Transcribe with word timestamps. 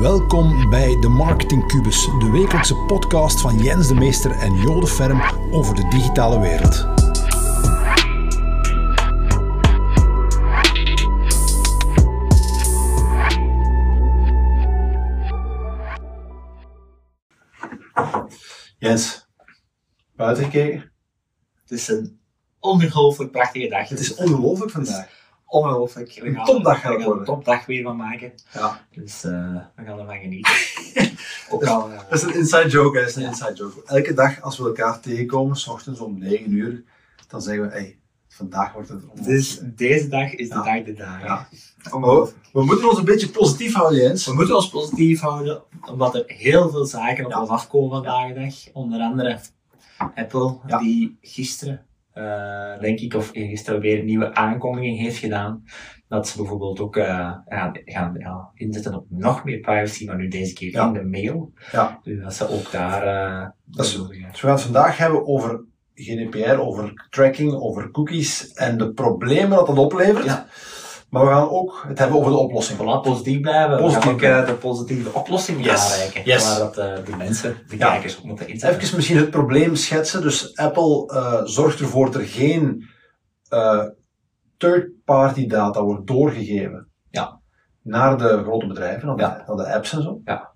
Welkom 0.00 0.70
bij 0.70 0.96
de 1.00 1.08
Marketing 1.08 1.66
Cubus, 1.66 2.04
de 2.04 2.30
wekelijkse 2.30 2.74
podcast 2.74 3.40
van 3.40 3.58
Jens 3.58 3.88
de 3.88 3.94
Meester 3.94 4.30
en 4.30 4.54
Jode 4.54 4.86
Ferm 4.86 5.20
over 5.52 5.74
de 5.74 5.88
digitale 5.88 6.40
wereld. 6.40 6.86
Jens, 18.78 19.26
buiten 20.16 20.44
gekeken? 20.44 20.92
Het 21.62 21.70
is 21.70 21.88
een 21.88 22.20
ongelooflijk 22.58 23.30
prachtige 23.30 23.68
dag. 23.68 23.88
Het 23.88 23.98
is 23.98 24.14
ongelooflijk 24.14 24.70
vandaag. 24.70 25.19
Ongelooflijk. 25.50 26.14
We 26.14 26.26
Een 26.26 26.34
gaan- 26.34 26.44
topdag 26.44 26.80
gaat 26.80 26.90
we 26.92 26.96
gaan 26.96 27.04
worden. 27.06 27.18
een 27.28 27.34
topdag 27.34 27.66
weer 27.66 27.82
van 27.82 27.96
maken. 27.96 28.32
Ja. 28.52 28.86
Dus 28.90 29.24
eh, 29.24 29.56
we 29.76 29.84
gaan 29.84 29.98
ervan 29.98 30.18
genieten. 30.18 30.52
Ook 31.50 31.64
al, 31.64 31.90
eh, 31.90 31.98
Dat 32.08 32.18
is 32.18 32.22
een 32.22 32.34
inside 32.34 32.68
joke, 32.68 32.96
hè. 32.96 33.00
Dat 33.04 33.10
is 33.10 33.16
een 33.16 33.28
inside 33.28 33.54
joke. 33.54 33.82
Elke 33.86 34.14
dag 34.14 34.40
als 34.42 34.58
we 34.58 34.64
elkaar 34.64 35.00
tegenkomen, 35.00 35.56
s 35.56 35.66
ochtends 35.68 36.00
om 36.00 36.18
9 36.18 36.52
uur, 36.52 36.82
dan 37.28 37.42
zeggen 37.42 37.62
we, 37.64 37.70
hey, 37.72 37.98
vandaag 38.28 38.72
wordt 38.72 38.88
het 38.88 39.02
ongelooflijk. 39.02 39.28
dus 39.36 39.60
deze 39.64 40.08
dag 40.08 40.34
is 40.34 40.48
de 40.48 40.54
Ja. 40.54 40.62
dag 40.74 40.84
de 40.84 40.92
dag. 40.92 41.22
Ja. 41.24 41.48
Ongelooflijk. 41.90 42.38
We 42.52 42.64
moeten 42.64 42.88
ons 42.88 42.98
een 42.98 43.04
beetje 43.04 43.28
positief 43.30 43.74
houden, 43.74 44.00
Jens. 44.02 44.26
We 44.26 44.34
moeten 44.34 44.54
ons 44.54 44.68
positief 44.70 45.20
houden, 45.20 45.62
omdat 45.90 46.14
er 46.14 46.24
heel 46.26 46.70
veel 46.70 46.84
zaken 46.84 47.26
op 47.26 47.34
ons 47.34 47.48
afkomen 47.48 47.90
vandaag 47.90 48.28
de 48.28 48.34
dag. 48.34 48.54
Onder 48.72 49.00
andere 49.00 49.38
Apple, 50.14 50.56
die 50.80 51.18
gisteren, 51.20 51.86
denk 52.80 52.98
ik, 53.00 53.14
of 53.14 53.30
gisteren 53.32 53.80
weer 53.80 53.98
een 53.98 54.04
nieuwe 54.04 54.34
aankondiging 54.34 54.98
heeft 54.98 55.16
gedaan. 55.18 55.64
Dat 56.08 56.28
ze 56.28 56.36
bijvoorbeeld 56.36 56.80
ook 56.80 56.96
eh, 56.96 57.32
gaan, 57.46 57.70
gaan 57.84 58.14
ja, 58.18 58.50
inzetten 58.54 58.94
op 58.94 59.04
nog 59.08 59.44
meer 59.44 59.58
privacy, 59.58 60.04
maar 60.06 60.16
nu 60.16 60.28
deze 60.28 60.54
keer 60.54 60.72
Ja. 60.72 60.86
in 60.86 60.92
de 60.92 61.04
mail. 61.04 61.52
Ja. 61.72 62.00
Dus 62.02 62.22
dat 62.22 62.34
ze 62.34 62.48
ook 62.48 62.70
daar... 62.72 63.02
eh 63.42 63.48
Dat 63.64 63.86
is- 63.86 63.96
we 63.96 64.14
gaan 64.32 64.50
het 64.50 64.60
vandaag 64.60 64.96
hebben 64.96 65.26
over 65.26 65.64
GDPR, 65.94 66.58
over 66.58 67.06
tracking, 67.10 67.52
over 67.52 67.90
cookies 67.90 68.52
en 68.52 68.78
de 68.78 68.92
problemen 68.92 69.50
dat 69.56 69.66
dat 69.66 69.78
oplevert. 69.78 70.24
Ja. 70.24 70.46
Maar 71.10 71.24
we 71.24 71.30
gaan 71.30 71.48
ook 71.50 71.84
het 71.88 71.98
hebben 71.98 72.18
over 72.18 72.30
de 72.30 72.36
oplossing. 72.36 72.78
Voilà, 72.78 73.02
positief 73.02 73.40
blijven. 73.40 73.76
Positief 73.76 73.94
we 74.18 74.26
gaan 74.26 74.38
ook 74.38 74.42
eh, 74.42 74.46
de 74.46 74.54
positieve 74.54 75.12
oplossing 75.14 75.64
Yes. 75.64 75.92
aanreiken. 75.92 76.24
Yes. 76.24 76.48
Waar 76.48 76.58
dat 76.58 76.76
eh, 76.78 77.04
de 77.04 77.16
mensen, 77.16 77.56
de 77.68 77.76
Ja. 77.76 77.90
kijkers 77.90 78.18
op 78.18 78.24
moeten 78.24 78.48
inzetten. 78.48 78.80
Even 78.80 78.96
misschien 78.96 79.16
het 79.16 79.30
probleem 79.30 79.74
schetsen. 79.74 80.22
Dus 80.22 80.56
Apple 80.56 81.06
eh, 81.14 81.40
zorgt 81.44 81.80
ervoor 81.80 82.06
dat 82.06 82.14
er 82.14 82.26
geen 82.26 82.88
third-party 84.56 85.46
data 85.46 85.82
wordt 85.82 86.06
doorgegeven 86.06 86.88
Ja. 87.10 87.40
naar 87.82 88.18
de 88.18 88.42
grote 88.42 88.66
bedrijven, 88.66 89.06
naar 89.06 89.16
de, 89.16 89.22
Ja. 89.22 89.44
naar 89.46 89.56
de 89.56 89.72
apps 89.74 89.92
en 89.92 90.02
zo. 90.02 90.20
Ja, 90.24 90.50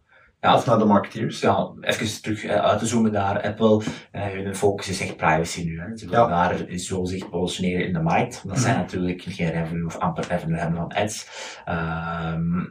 Of 0.53 0.67
naar 0.67 0.79
de 0.79 0.85
marketeers. 0.85 1.41
Ja, 1.41 1.71
even 1.81 2.23
terug 2.23 2.45
eh, 2.45 2.57
uit 2.65 2.79
te 2.79 2.87
zoomen 2.87 3.13
naar 3.13 3.43
Apple. 3.43 3.83
eh 4.13 4.23
hun 4.27 4.55
focus 4.57 4.89
is 4.89 5.01
echt 5.01 5.17
privacy 5.17 5.65
nu. 5.65 5.81
Hè. 5.81 5.97
Ze 5.97 6.09
willen 6.09 6.29
Ja. 6.29 6.49
daar 6.49 6.79
zo 6.79 7.05
zich 7.05 7.29
positioneren 7.31 7.87
in 7.87 7.93
de 7.93 8.01
markt. 8.03 8.43
Dat 8.47 8.59
zijn 8.59 8.73
Mhm. 8.73 8.83
natuurlijk 8.83 9.23
geen 9.29 9.51
revenue 9.51 9.87
of 9.87 9.99
amper 9.99 10.25
revenue 10.29 10.59
hebben 10.59 10.77
van 10.79 10.93
ads. 10.93 11.27
Ehm 11.65 12.63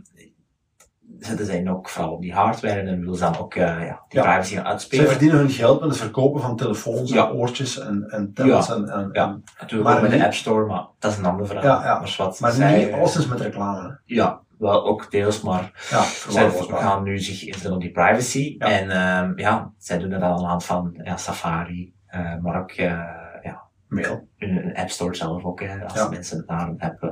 zetten 1.19 1.45
zij 1.45 1.69
ook 1.69 1.89
vooral 1.89 2.11
op 2.13 2.21
die 2.21 2.33
hardware 2.33 2.79
en 2.79 2.85
dan 2.85 2.99
willen 2.99 3.15
ze 3.15 3.23
dan 3.23 3.37
ook 3.37 3.55
eh, 3.55 3.61
ja, 3.61 4.03
die 4.07 4.19
Ja. 4.19 4.25
privacy 4.25 4.53
gaan 4.53 4.63
Zij 4.63 4.71
uitspelen. 4.71 5.07
verdienen 5.07 5.37
hun 5.37 5.49
geld 5.49 5.79
met 5.79 5.89
het 5.89 5.97
verkopen 5.99 6.41
van 6.41 6.55
telefoons 6.55 7.11
Ja. 7.11 7.27
en 7.27 7.33
oortjes 7.33 7.79
en, 7.79 8.03
en 8.09 8.33
tablets. 8.33 8.67
Ja. 8.67 8.73
En, 8.75 8.89
en, 8.89 9.09
Ja. 9.13 9.39
Natuurlijk 9.59 9.83
Maar 9.89 9.95
ook 9.95 10.01
met 10.01 10.11
niet- 10.11 10.19
de 10.19 10.25
App 10.25 10.33
Store, 10.33 10.65
maar 10.65 10.85
dat 10.99 11.11
is 11.11 11.17
een 11.17 11.25
ander 11.25 11.45
verhaal. 11.47 11.63
Ja, 11.65 11.83
ja. 11.85 11.99
Maar, 11.99 12.15
wat 12.17 12.39
maar 12.39 12.51
zij, 12.51 12.85
niet 12.85 12.93
alles 12.93 13.17
is 13.17 13.27
met 13.27 13.39
reclame. 13.41 13.81
hè. 13.87 13.93
Ja, 14.05 14.41
wel 14.63 14.85
ook 14.85 15.11
deels, 15.11 15.41
maar 15.41 15.87
Ja, 15.89 16.01
zij 16.29 16.49
gaan 16.51 17.03
nu 17.03 17.19
zich 17.19 17.43
instellen 17.45 17.75
op 17.75 17.81
die 17.81 17.91
privacy. 17.91 18.55
Ja. 18.57 18.67
En 18.67 18.89
ehm, 18.89 19.39
ja, 19.39 19.71
zij 19.77 19.97
doen 19.97 20.09
dat 20.09 20.21
aan 20.21 20.37
de 20.37 20.43
hand 20.45 20.65
van 20.65 20.99
ja, 21.03 21.17
Safari, 21.17 21.93
eh, 22.05 22.35
maar 22.41 22.59
ook 22.61 22.71
eh, 22.71 22.85
ja, 23.43 23.61
Mail. 23.87 24.27
hun 24.37 24.75
App 24.75 24.89
Store 24.89 25.15
zelf 25.15 25.43
ook. 25.43 25.59
Hè. 25.61 25.83
Als 25.83 25.93
Ja. 25.93 26.09
mensen 26.09 26.43
daar 26.47 26.67
een 26.67 26.79
app 26.79 27.03
eh, 27.03 27.09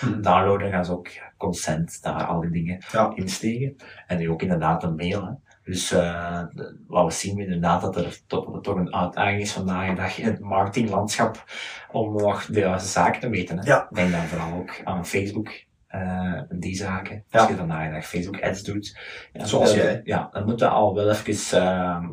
Mhm. 0.00 0.20
downloaden, 0.20 0.70
gaan 0.70 0.84
ze 0.84 0.92
ook 0.92 1.08
consent 1.36 2.02
daar 2.02 2.24
al 2.24 2.40
die 2.40 2.50
dingen 2.50 2.78
insteken. 3.14 3.76
En 4.06 4.18
nu 4.18 4.30
ook 4.30 4.42
inderdaad 4.42 4.82
een 4.82 4.94
mail. 4.94 5.24
Hè. 5.24 5.32
Dus 5.64 5.92
eh, 5.92 6.42
wat 6.86 7.04
we 7.06 7.12
zien 7.12 7.38
inderdaad 7.38 7.80
dat 7.80 7.96
er 7.96 8.18
toch, 8.26 8.60
toch 8.62 8.76
een 8.76 8.94
uitdaging 8.94 9.40
is 9.40 9.52
vandaag 9.52 9.88
de 9.88 9.94
dag 9.94 10.18
in 10.18 10.24
het 10.26 10.40
marketinglandschap 10.40 11.44
om 11.92 12.12
nog 12.16 12.44
de 12.46 12.60
juiste 12.60 12.88
zaken 12.88 13.20
te 13.20 13.28
meten. 13.28 13.58
Hè. 13.58 13.64
Ja. 13.66 13.88
Denk 13.92 14.10
dan 14.12 14.20
vooral 14.20 14.58
ook 14.58 14.80
aan 14.84 15.06
Facebook. 15.06 15.48
Eh, 15.94 16.40
die 16.48 16.74
zaken. 16.76 17.24
Ja. 17.28 17.38
Als 17.40 17.48
je 17.48 17.56
vandaag 17.56 17.86
de 17.86 17.92
dag 17.92 18.06
Facebook 18.06 18.40
ads 18.42 18.62
doet. 18.62 18.98
Ja, 19.32 19.44
Zoals 19.44 19.68
dan- 19.74 19.78
jij. 19.84 20.00
Ja, 20.04 20.28
dan 20.32 20.44
moet 20.44 20.58
je 20.58 20.68
al 20.68 20.94
wel 20.94 21.10
even, 21.10 21.60
ehm 21.62 22.06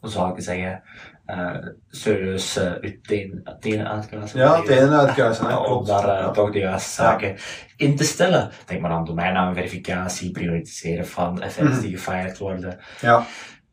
hoe 0.00 0.10
zou 0.10 0.34
ik 0.34 0.42
zeggen, 0.42 0.82
eh 1.26 1.56
serieus 1.88 2.56
eh 2.56 2.72
je 2.80 3.00
tenen, 3.00 3.56
tenen 3.60 3.88
uitkruisen. 3.90 4.38
Ja, 4.40 4.62
tenen 4.62 4.98
uitkruisen. 4.98 5.48
Ja, 5.48 5.58
om 5.74 5.84
daar 5.86 6.32
toch 6.32 6.50
de 6.52 6.58
juiste 6.58 6.90
zaken 7.02 7.36
in 7.76 7.96
te 7.96 8.04
stellen. 8.04 8.50
Denk 8.66 8.80
maar 8.80 8.90
aan 8.90 9.04
domeinnaamverificatie, 9.04 10.30
prioritiseren 10.30 11.06
van 11.06 11.42
events 11.42 11.72
Mhm. 11.72 11.80
die 11.80 11.90
gefiled 11.98 12.38
worden. 12.38 12.78
Ja. 13.00 13.26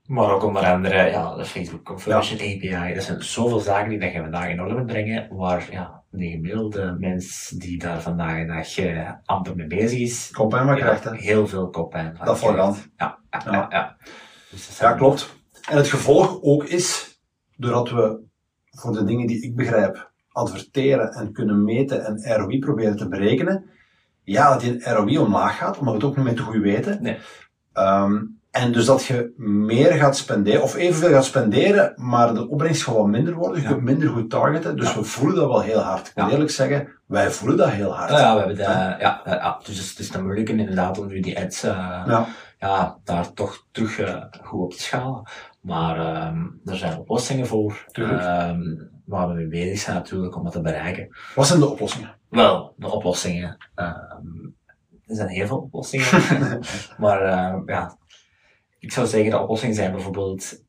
Maar 0.06 0.32
ook 0.32 0.44
onder 0.44 0.66
andere 0.66 1.10
ja, 1.10 1.36
de 1.36 1.46
Facebook 1.46 1.84
Conversion 1.86 2.40
API. 2.40 2.94
Er 2.94 3.02
zijn 3.02 3.24
zoveel 3.24 3.60
zaken 3.60 3.90
die 3.90 4.00
dat 4.00 4.12
je 4.12 4.20
vandaag 4.22 4.50
in 4.50 4.62
orde 4.62 4.74
moet 4.76 4.86
brengen, 4.86 5.28
waar 5.36 5.68
ja, 5.72 5.97
de 6.10 6.30
gemiddelde 6.30 6.96
mens 7.00 7.50
die 7.50 7.80
daar 7.80 8.02
vandaag 8.02 8.40
de 8.40 8.46
dag 8.46 8.78
eh, 8.78 9.12
amper 9.26 9.56
mee 9.56 9.68
bezig 9.68 10.00
is, 10.00 10.32
Kop 10.32 10.54
en 10.54 10.66
maar 10.66 10.76
krijgt, 10.76 11.04
hè. 11.04 11.16
heel 11.16 11.48
veel 11.48 11.70
koppijn 11.70 12.16
van 12.16 12.26
Dat 12.26 12.40
voorhand. 12.40 12.90
Ja, 12.98 13.20
ja, 13.30 13.42
Ja. 13.46 13.52
ja. 13.52 13.68
ja. 13.70 13.98
Dus 14.52 14.80
Ja, 14.80 14.94
klopt. 14.94 15.36
En 15.70 15.78
het 15.78 15.88
gevolg 15.88 16.42
ook 16.42 16.64
is, 16.64 17.20
doordat 17.56 17.90
we 17.90 18.26
voor 18.70 18.94
de 18.94 19.04
dingen 19.04 19.28
die 19.28 19.42
ik 19.44 19.56
begrijp, 19.56 20.12
adverteren 20.32 21.12
en 21.12 21.32
kunnen 21.32 21.64
meten 21.64 22.06
en 22.06 22.36
ROI 22.36 22.60
proberen 22.60 22.98
te 22.98 23.08
berekenen, 23.08 23.70
ja, 24.24 24.50
dat 24.50 24.62
die 24.62 24.90
ROI 24.90 25.18
omlaag 25.18 25.58
gaat, 25.58 25.78
omdat 25.78 25.94
we 25.94 26.00
het 26.00 26.10
ook 26.10 26.16
niet 26.16 26.26
meer 26.26 26.36
te 26.36 26.42
goed 26.42 26.62
weten. 26.62 27.02
Nee. 27.02 27.18
Ehm, 27.74 28.24
en 28.52 28.72
dus 28.72 28.86
dat 28.86 29.06
je 29.06 29.34
meer 29.38 29.92
gaat 29.94 30.18
spenderen, 30.18 30.62
of 30.64 30.76
evenveel 30.76 31.10
gaat 31.10 31.26
spenderen, 31.26 31.94
maar 31.96 32.34
de 32.34 32.50
opbrengst 32.50 32.84
gaat 32.84 32.96
wat 32.96 33.08
minder 33.08 33.34
worden, 33.34 33.62
je 33.62 33.68
kunt 33.68 33.82
minder 33.82 34.10
goed 34.10 34.30
targeten, 34.30 34.78
dus 34.78 34.96
we 34.96 35.04
voelen 35.04 35.36
dat 35.36 35.48
wel 35.48 35.62
heel 35.62 35.80
hard. 35.80 36.08
Ik 36.08 36.16
moet 36.24 36.32
eerlijk 36.32 36.50
zeggen, 36.52 36.88
wij 37.06 37.32
voelen 37.32 37.58
dat 37.58 37.70
heel 37.70 37.96
hard. 37.96 38.10
Ja, 38.10 38.34
we 38.34 38.38
hebben 38.40 38.56
de, 38.58 38.62
ja, 38.64 39.22
ja, 39.26 39.60
dus 39.66 39.90
het 39.90 40.00
is- 40.00 40.12
dan 40.12 40.24
moeilijk 40.24 40.50
inderdaad 40.50 41.00
om 41.00 41.08
nu 41.08 41.20
die 41.20 41.40
ads 41.40 41.64
eh, 41.64 42.04
Ja. 42.06 42.28
ja, 42.60 42.98
daar 43.04 43.34
toch 43.34 43.66
terug 43.72 44.00
eh, 44.00 44.24
goed 44.44 44.62
op 44.62 44.72
te 44.74 44.82
schalen. 44.82 45.22
Maar 45.62 46.00
ehm 46.16 46.46
er 46.66 46.76
zijn 46.76 46.98
oplossingen 46.98 47.48
voor. 47.48 47.86
Ehm 47.92 48.62
waar 49.06 49.28
we 49.28 49.34
mee 49.34 49.48
bezig 49.48 49.80
zijn 49.80 49.96
natuurlijk 49.96 50.36
om 50.36 50.44
dat 50.44 50.52
te 50.54 50.62
bereiken. 50.62 51.16
Wat 51.36 51.48
zijn 51.48 51.60
de 51.60 51.70
oplossingen? 51.70 52.16
Wel, 52.30 52.74
de 52.78 52.92
oplossingen. 52.92 53.58
ehm 53.76 53.96
er 55.08 55.16
zijn 55.16 55.28
heel 55.28 55.48
veel 55.48 55.58
oplossingen. 55.58 56.06
maar 56.98 57.22
ja, 57.66 57.98
ik 58.88 58.94
zou 58.94 59.08
zeggen 59.08 59.30
de 59.30 59.40
oplossingen 59.40 59.76
zijn 59.76 59.92
bijvoorbeeld 59.92 60.64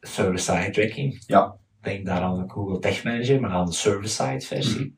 server-side 0.00 0.70
tracking. 0.70 1.22
Ja. 1.26 1.54
Denk 1.80 2.06
daar 2.06 2.20
aan 2.20 2.38
de 2.38 2.44
Google 2.52 2.78
Tech 2.78 3.04
Manager, 3.04 3.40
maar 3.40 3.50
aan 3.50 3.66
de 3.66 3.72
server-side 3.72 4.40
versie. 4.40 4.94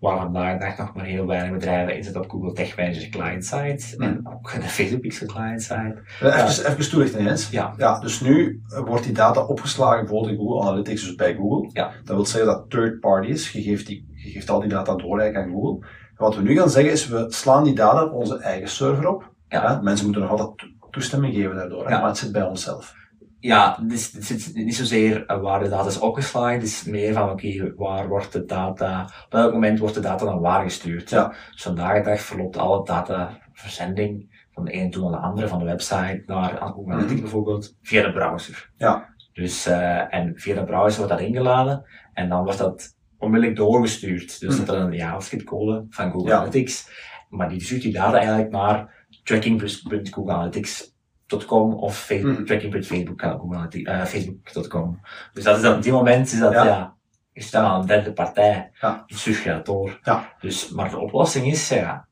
Waar 0.00 0.18
vandaag 0.18 0.60
dag 0.60 0.78
nog 0.78 0.94
maar 0.94 1.04
heel 1.04 1.26
weinig 1.26 1.52
bedrijven 1.52 1.96
inzetten 1.96 2.22
op 2.22 2.30
Google 2.30 2.52
Tech 2.52 2.76
Manager 2.76 3.08
client-side. 3.08 4.04
En 4.04 4.28
ook 4.28 4.52
de 4.52 4.62
Facebook 4.62 5.00
Pixel 5.00 5.26
client-side. 5.26 6.02
Eh, 6.20 6.26
Even, 6.26 6.70
even 6.70 6.90
toelichten, 6.90 7.24
Jens. 7.24 7.50
Ja. 7.50 7.74
Ja, 7.76 7.98
dus 8.00 8.20
nu 8.20 8.62
eh, 8.68 8.80
wordt 8.80 9.04
die 9.04 9.12
data 9.12 9.40
opgeslagen 9.40 10.00
bijvoorbeeld 10.00 10.32
in 10.32 10.38
Google 10.38 10.60
Analytics, 10.60 11.02
dus 11.02 11.14
bij 11.14 11.34
Google. 11.34 11.70
Ja. 11.72 11.92
Dat 12.04 12.16
wil 12.16 12.26
zeggen 12.26 12.50
dat 12.50 12.70
third 12.70 13.00
party 13.00 13.28
is. 13.28 13.50
Je 13.50 13.62
geeft, 13.62 13.86
die, 13.86 14.08
je 14.14 14.30
geeft 14.30 14.50
al 14.50 14.60
die 14.60 14.68
data 14.68 14.94
door 14.94 15.36
aan 15.36 15.50
Google. 15.50 15.86
En 16.08 16.24
wat 16.24 16.36
we 16.36 16.42
nu 16.42 16.56
gaan 16.56 16.70
zeggen 16.70 16.92
is, 16.92 17.08
we 17.08 17.26
slaan 17.28 17.64
die 17.64 17.74
data 17.74 18.04
op 18.04 18.12
onze 18.12 18.38
eigen 18.38 18.68
server 18.68 19.08
op. 19.08 19.32
Ja. 19.48 19.62
Ja, 19.62 19.80
mensen 19.82 20.04
moeten 20.04 20.22
nog 20.22 20.30
altijd 20.30 20.70
toestemming 20.98 21.34
geven 21.34 21.56
daardoor, 21.56 21.88
Ja. 21.90 21.98
maar 21.98 22.08
het 22.08 22.18
zit 22.18 22.32
bij 22.32 22.42
onszelf. 22.42 22.94
Ja, 23.40 23.78
dus 23.86 24.12
het 24.12 24.30
is 24.30 24.52
niet 24.52 24.76
zozeer 24.76 25.26
eh, 25.26 25.40
waar 25.40 25.62
de 25.62 25.68
data 25.68 25.88
is 25.88 25.98
opgeslagen, 25.98 26.52
het 26.54 26.62
is 26.62 26.84
meer 26.84 27.12
van 27.12 27.30
oké, 27.30 27.74
waar 27.76 28.08
wordt 28.08 28.32
de 28.32 28.44
data, 28.44 29.02
op 29.24 29.32
welk 29.32 29.52
moment 29.52 29.78
wordt 29.78 29.94
de 29.94 30.00
data 30.00 30.24
dan 30.24 30.40
waar 30.40 30.62
gestuurd. 30.62 31.10
Ja. 31.10 31.28
Dus 31.52 31.62
vandaag 31.62 31.96
de 31.96 32.10
dag 32.10 32.20
verloopt 32.20 32.56
alle 32.56 32.84
dataverzending 32.84 34.36
van 34.52 34.64
de 34.64 34.70
ene 34.70 34.88
toe 34.90 35.10
naar 35.10 35.20
de 35.20 35.26
andere, 35.26 35.48
van 35.48 35.58
de 35.58 35.64
website 35.64 36.22
naar 36.26 36.50
Google 36.60 36.82
Analytics 36.92 37.12
Mhm. 37.12 37.20
bijvoorbeeld, 37.20 37.76
via 37.82 38.02
de 38.02 38.12
browser. 38.12 38.70
Ja. 38.76 39.08
Dus, 39.32 39.66
eh 39.66 40.14
en 40.14 40.32
via 40.36 40.54
de 40.54 40.64
browser 40.64 40.98
wordt 40.98 41.18
dat 41.18 41.28
ingeladen 41.28 41.84
en 42.12 42.28
dan 42.28 42.42
wordt 42.44 42.58
dat 42.58 42.96
onmiddellijk 43.18 43.58
doorgestuurd. 43.58 44.40
Dus 44.40 44.56
Mhm. 44.56 44.64
dat 44.66 44.74
er 44.74 44.80
een 44.82 44.92
JavaScript-code 44.92 45.86
van 45.90 46.10
Google 46.10 46.28
Ja. 46.28 46.36
Analytics, 46.36 46.90
maar 47.28 47.48
die 47.48 47.60
stuurt 47.62 47.82
die 47.82 47.92
data 47.92 48.16
eigenlijk 48.16 48.50
naar 48.50 48.97
tracking.googleanalytics.com 49.28 51.74
of 51.74 51.96
Facebook, 51.98 52.34
Mhm. 52.38 52.44
tracking.facebook.com. 52.44 53.68
Facebook.com. 54.06 55.00
Dus 55.32 55.44
dat 55.44 55.56
is 55.56 55.62
dan, 55.62 55.76
op 55.76 55.82
die 55.82 55.92
moment 55.92 56.32
is 56.32 56.38
dat, 56.38 56.52
Ja. 56.52 56.64
ja, 56.64 56.94
is 57.32 57.50
dat 57.50 57.62
aan 57.62 57.80
een 57.80 57.86
derde 57.86 58.12
partij. 58.12 58.70
Ja. 58.80 59.02
Stuurt 59.06 59.42
je 59.42 59.60
door. 59.62 59.98
Ja. 60.02 60.32
Dus, 60.40 60.68
maar 60.70 60.90
de 60.90 60.98
oplossing 60.98 61.46
is, 61.46 61.68
ja, 61.68 62.06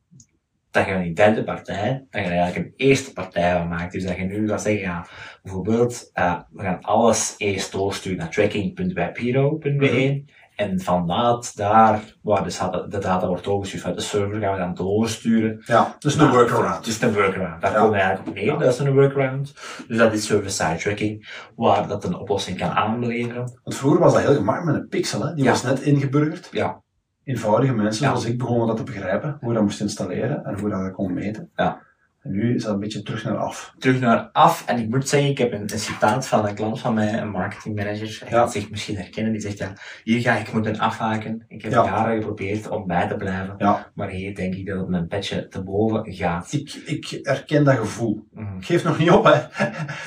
dat 0.71 0.85
je 0.85 0.91
een 0.91 1.13
derde 1.13 1.43
partij, 1.43 2.05
dat 2.09 2.21
je 2.21 2.27
er 2.27 2.37
eigenlijk 2.37 2.65
een 2.65 2.73
eerste 2.87 3.13
partij 3.13 3.57
van 3.57 3.67
maakt. 3.67 3.91
Dus 3.91 4.03
dat 4.05 4.15
je 4.15 4.23
nu 4.23 4.47
gaat 4.49 4.61
zeggen, 4.61 4.81
ja, 4.81 5.07
bijvoorbeeld, 5.43 6.09
uh, 6.13 6.39
we 6.51 6.61
gaan 6.63 6.81
alles 6.81 7.35
eerst 7.37 7.71
doorsturen 7.71 8.17
naar 8.17 8.29
tracking.webhero.be. 8.29 10.23
En 10.57 10.79
vanuit 10.79 11.55
daar, 11.57 12.01
waar 12.21 12.43
data, 12.43 12.81
de 12.87 12.97
data 12.97 13.27
wordt 13.27 13.43
doorgestuurd 13.43 13.85
uit 13.85 13.95
de 13.95 14.01
server, 14.01 14.39
gaan 14.39 14.51
we 14.53 14.59
dan 14.59 14.73
doorsturen. 14.73 15.61
Ja, 15.65 15.95
dus 15.99 16.15
een 16.15 16.29
workaround. 16.31 16.85
Dus 16.85 17.01
een 17.01 17.13
workaround. 17.13 17.61
Daar 17.61 17.71
Ja. 17.71 17.77
komen 17.77 17.91
we 17.91 17.97
eigenlijk 17.97 18.27
op 18.29 18.35
neer, 18.35 18.45
Ja. 18.45 18.57
dat 18.57 18.73
is 18.73 18.79
een 18.79 18.93
workaround. 18.93 19.53
Dus 19.87 19.97
dat 19.97 20.13
is 20.13 20.25
server-side 20.25 20.75
tracking, 20.77 21.27
waar 21.55 21.87
dat 21.87 22.03
een 22.03 22.15
oplossing 22.15 22.57
kan 22.57 22.69
aanleveren. 22.69 23.59
Want 23.63 23.75
vroeger 23.75 23.99
was 23.99 24.13
dat 24.13 24.21
heel 24.21 24.35
gemakkelijk 24.35 24.71
met 24.73 24.81
een 24.81 24.87
pixel, 24.87 25.21
hè? 25.21 25.33
die 25.33 25.43
Ja. 25.43 25.49
was 25.49 25.63
net 25.63 25.81
ingeburgerd. 25.81 26.47
Ja. 26.51 26.81
Eenvoudige 27.23 27.73
mensen 27.73 28.05
zoals 28.05 28.25
ik 28.25 28.37
begonnen 28.37 28.67
dat 28.67 28.77
te 28.77 28.83
begrijpen, 28.83 29.37
hoe 29.39 29.47
je 29.49 29.53
dat 29.53 29.63
moest 29.63 29.81
installeren 29.81 30.45
en 30.45 30.59
hoe 30.59 30.69
je 30.69 30.75
dat 30.75 30.91
kon 30.91 31.13
meten. 31.13 31.49
Ja. 31.55 31.81
En 32.27 32.33
nu 32.33 32.55
is 32.55 32.63
dat 32.63 32.73
een 32.73 32.79
beetje 32.79 33.01
terug 33.01 33.23
naar 33.23 33.37
af. 33.37 33.73
terug 33.77 33.99
naar 33.99 34.29
af. 34.31 34.63
En 34.67 34.79
ik 34.79 34.89
moet 34.89 35.09
zeggen, 35.09 35.29
ik 35.29 35.37
heb 35.37 35.53
een, 35.53 35.61
een 35.61 35.79
citaat 35.79 36.27
van 36.27 36.47
een 36.47 36.55
klant 36.55 36.79
van 36.79 36.93
mij, 36.93 37.13
een 37.21 37.29
marketingmanager. 37.29 38.17
Hij 38.19 38.29
Ja. 38.29 38.37
gaat 38.37 38.51
zich 38.51 38.69
misschien 38.69 38.95
herkennen. 38.97 39.31
Die 39.31 39.41
zegt, 39.41 39.57
ja, 39.57 39.73
hier 40.03 40.21
ga 40.21 40.35
ik 40.35 40.53
moeten 40.53 40.79
afhaken. 40.79 41.45
Ik 41.47 41.61
heb 41.61 41.71
Ja. 41.71 41.83
jaren 41.85 42.15
geprobeerd 42.17 42.69
om 42.69 42.87
bij 42.87 43.07
te 43.07 43.15
blijven. 43.15 43.55
Ja. 43.57 43.91
Maar 43.93 44.09
hier 44.09 44.35
denk 44.35 44.53
ik 44.55 44.65
dat 44.65 44.77
het 44.79 44.87
mijn 44.87 45.07
petje 45.07 45.47
te 45.47 45.63
boven 45.63 46.13
gaat. 46.13 46.53
Ik, 46.53 46.73
ik 46.85 47.19
herken 47.21 47.63
dat 47.63 47.75
gevoel. 47.77 48.27
Mhm. 48.33 48.57
Ik 48.57 48.65
geef 48.65 48.83
nog 48.83 48.97
niet 48.97 49.11
op, 49.11 49.23
hè. 49.25 49.41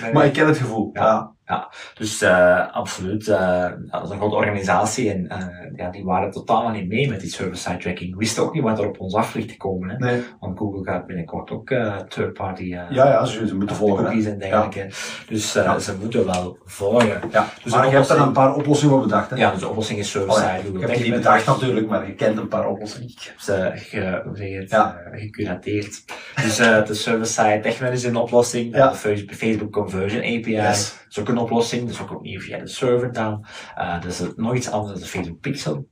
Nee, 0.02 0.12
maar 0.12 0.24
ik 0.26 0.32
ken 0.32 0.46
het 0.46 0.58
gevoel. 0.58 0.90
Ja. 0.92 1.32
Ja. 1.50 1.68
Dus 1.94 2.22
eh, 2.22 2.72
absoluut, 2.72 3.28
eh 3.28 3.66
dat 3.86 4.04
is 4.04 4.10
een 4.10 4.16
grote 4.16 4.34
organisatie 4.34 5.12
en 5.12 5.28
eh, 5.28 5.46
ja, 5.76 5.90
die 5.90 6.04
waren 6.04 6.30
totaal 6.30 6.68
niet 6.68 6.88
mee 6.88 7.08
met 7.08 7.20
die 7.20 7.30
server-side 7.30 7.76
tracking. 7.76 8.16
Wisten 8.16 8.42
ook 8.42 8.54
niet 8.54 8.62
wat 8.62 8.78
er 8.78 8.88
op 8.88 9.00
ons 9.00 9.14
af 9.14 9.34
ligt 9.34 9.48
te 9.48 9.56
komen. 9.56 9.88
Hè? 9.90 9.96
Nee. 9.96 10.22
Want 10.40 10.58
Google 10.58 10.84
gaat 10.84 11.06
binnenkort 11.06 11.50
ook 11.50 11.68
third-party 12.08 12.64
Ja, 12.64 12.86
ja, 12.90 13.24
ze, 13.24 13.46
ze 13.46 13.56
moeten 13.56 13.76
volgen. 13.76 14.04
cookies 14.04 14.24
en 14.26 14.38
dergelijke. 14.38 14.86
Dus 15.28 15.52
Ja. 15.52 15.78
ze 15.78 15.96
moeten 16.00 16.26
wel 16.26 16.58
volgen. 16.64 17.20
Ja. 17.30 17.48
Dus 17.62 17.72
maar 17.74 17.86
je 17.86 17.92
hebt 17.92 18.08
er 18.08 18.20
een 18.20 18.32
paar 18.32 18.54
oplossingen 18.54 18.94
voor 18.94 19.02
bedacht. 19.02 19.30
Hè? 19.30 19.36
Ja, 19.36 19.50
dus 19.50 19.60
de 19.60 19.68
oplossing 19.68 19.98
is 19.98 20.16
Oh, 20.16 20.22
server-side. 20.22 20.74
Ik 20.78 20.80
heb 20.80 20.94
die 20.94 21.02
niet 21.04 21.12
bedacht 21.14 21.46
natuurlijk, 21.46 21.88
maar 21.88 22.06
je 22.06 22.14
kent 22.14 22.38
een 22.38 22.48
paar 22.48 22.68
oplossingen. 22.68 23.08
Ik 23.08 23.18
heb 23.22 23.40
ze 23.40 24.46
je 24.48 24.64
Ja. 24.68 25.00
gecurateerd. 25.12 26.04
Dus 26.42 26.56
de 26.56 26.94
server-side 26.94 27.60
Manager 27.62 27.92
is 27.92 28.04
een 28.04 28.16
oplossing. 28.16 28.76
Ja. 28.76 28.88
De 28.88 28.94
Facebook- 29.34 29.72
Conversion 29.72 30.20
API 30.20 30.50
Yes. 30.50 30.98
Oplossing. 31.40 31.88
Is 31.88 32.00
ook 32.00 32.10
opnieuw 32.14 32.40
via 32.40 32.58
de 32.58 32.66
server 32.66 33.12
dan. 33.12 33.44
Eh 33.74 34.04
is 34.04 34.22
nog 34.36 34.54
iets 34.54 34.70
anders 34.70 35.00
dan 35.00 35.08
Facebook 35.08 35.40
Pixel. 35.40 35.88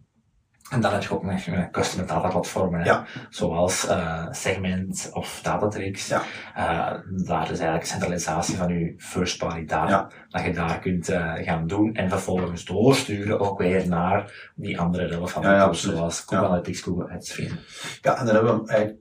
En 0.71 0.81
dan 0.81 0.93
heb 0.93 1.03
je 1.03 1.11
ook 1.15 1.23
nog 1.23 1.41
eh, 1.47 1.71
custom 1.71 2.06
data 2.06 2.29
platformen, 2.29 2.85
Ja. 2.85 3.06
zoals 3.31 3.87
eh, 3.87 4.27
Segment 4.31 5.11
of 5.12 5.41
Datatrix. 5.43 6.09
Ja. 6.09 6.23
Daar 7.25 7.43
is 7.43 7.59
eigenlijk 7.59 7.85
centralisatie 7.85 8.56
van 8.56 8.69
je 8.79 8.95
first 8.97 9.39
party 9.39 9.65
data. 9.65 9.89
Ja. 9.89 10.11
Dat 10.29 10.45
je 10.45 10.53
daar 10.53 10.79
kunt 10.79 11.06
gaan 11.45 11.67
doen 11.67 11.95
en 11.95 12.09
vervolgens 12.09 12.65
doorsturen 12.65 13.41
ook 13.41 13.59
weer 13.59 13.89
naar 13.89 14.50
die 14.55 14.81
andere 14.81 15.06
relevante 15.06 15.49
tools, 15.49 15.83
zoals 15.83 16.21
Google. 16.21 16.47
Analytics, 16.47 16.81
Google 16.81 17.15
Ads. 17.15 17.37
Ja, 18.00 18.19
en 18.19 18.27
dan 18.27 18.35
hebben 18.35 18.62
we 18.62 18.69
eigenlijk... 18.69 19.00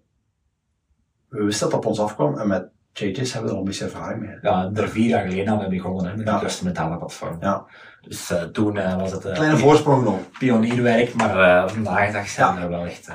We 1.27 1.43
wisten 1.43 1.69
dat 1.69 1.75
dat 1.75 1.79
op 1.79 1.85
ons 1.85 1.99
afkwam 1.99 2.37
en 2.37 2.47
met 2.47 2.69
JJ's 2.99 3.33
hebben 3.33 3.41
we 3.43 3.47
er 3.49 3.53
al 3.53 3.57
een 3.57 3.63
beetje 3.65 3.83
ervaring 3.85 4.21
mee. 4.21 4.37
Ja, 4.41 4.69
er 4.73 4.89
vier 4.89 5.07
jaar 5.07 5.21
geleden 5.23 5.47
hebben 5.47 5.69
we 5.69 5.75
begonnen 5.75 6.05
hè, 6.11 6.17
met 6.17 6.27
Ja. 6.27 6.39
custom 6.39 6.73
data 6.73 6.95
platform. 6.95 7.37
Ja. 7.39 7.65
Dus 8.01 8.29
eh, 8.31 8.41
toen 8.41 8.77
eh, 8.77 8.95
was 8.95 9.11
het 9.11 9.25
eh, 9.25 9.33
Kleine 9.33 9.57
voorsprong 9.57 10.03
nog. 10.03 10.19
pionierwerk, 10.39 11.13
maar 11.13 11.69
vandaag 11.69 12.05
de 12.07 12.11
dag 12.13 12.27
zijn 12.27 12.57
er 12.57 12.69
wel 12.69 12.85
echt... 12.85 13.07